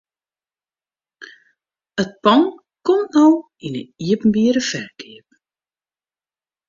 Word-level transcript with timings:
It 2.03 2.09
pân 2.23 2.39
komt 2.85 3.09
no 3.15 3.25
yn 3.65 3.73
'e 3.79 3.83
iepenbiere 4.07 4.61
ferkeap. 4.69 5.27